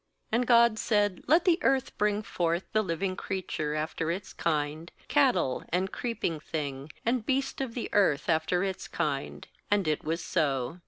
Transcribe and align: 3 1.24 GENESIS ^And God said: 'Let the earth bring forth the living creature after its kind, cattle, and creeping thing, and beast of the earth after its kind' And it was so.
3 0.31 0.39
1.24 0.39 0.39
GENESIS 0.39 0.43
^And 0.43 0.47
God 0.47 0.79
said: 0.79 1.21
'Let 1.27 1.45
the 1.45 1.59
earth 1.61 1.97
bring 1.99 2.23
forth 2.23 2.63
the 2.73 2.81
living 2.81 3.15
creature 3.15 3.75
after 3.75 4.09
its 4.09 4.33
kind, 4.33 4.91
cattle, 5.07 5.63
and 5.69 5.91
creeping 5.91 6.39
thing, 6.39 6.89
and 7.05 7.23
beast 7.23 7.61
of 7.61 7.75
the 7.75 7.87
earth 7.93 8.27
after 8.27 8.63
its 8.63 8.87
kind' 8.87 9.47
And 9.69 9.87
it 9.87 10.03
was 10.03 10.23
so. 10.23 10.79